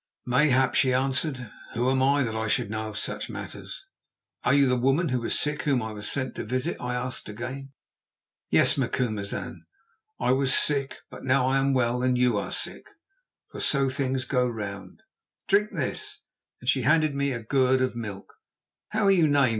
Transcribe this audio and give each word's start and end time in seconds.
"Mayhap," 0.25 0.73
she 0.73 0.95
answered. 0.95 1.51
"Who 1.75 1.87
am 1.87 2.01
I 2.01 2.23
that 2.23 2.33
I 2.35 2.47
should 2.47 2.71
know 2.71 2.89
of 2.89 2.97
such 2.97 3.29
matters?" 3.29 3.85
"Are 4.43 4.51
you 4.55 4.65
the 4.65 4.75
woman 4.75 5.09
who 5.09 5.21
was 5.21 5.37
sick 5.39 5.61
whom 5.61 5.83
I 5.83 5.91
was 5.91 6.09
sent 6.09 6.33
to 6.37 6.43
visit?" 6.43 6.77
I 6.79 6.95
asked 6.95 7.29
again. 7.29 7.73
"Yes, 8.49 8.79
Macumazahn, 8.79 9.67
I 10.19 10.31
was 10.31 10.55
sick, 10.55 10.97
but 11.11 11.23
now 11.23 11.45
I 11.45 11.57
am 11.59 11.75
well 11.75 12.01
and 12.01 12.17
you 12.17 12.35
are 12.39 12.49
sick, 12.49 12.87
for 13.51 13.59
so 13.59 13.89
things 13.89 14.25
go 14.25 14.47
round. 14.47 15.03
Drink 15.47 15.69
this," 15.71 16.23
and 16.59 16.67
she 16.67 16.81
handed 16.81 17.13
me 17.13 17.31
a 17.31 17.39
gourd 17.39 17.79
of 17.79 17.95
milk. 17.95 18.33
"How 18.89 19.05
are 19.05 19.11
you 19.11 19.27
named?" 19.27 19.49